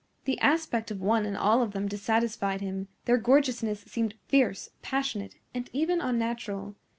The 0.25 0.39
aspect 0.39 0.89
of 0.89 0.99
one 0.99 1.27
and 1.27 1.37
all 1.37 1.61
of 1.61 1.73
them 1.73 1.87
dissatisfied 1.87 2.59
him; 2.59 2.87
their 3.05 3.17
gorgeousness 3.19 3.81
seemed 3.81 4.15
fierce, 4.27 4.69
passionate, 4.81 5.35
and 5.53 5.69
even 5.73 6.01
unnatural. 6.01 6.75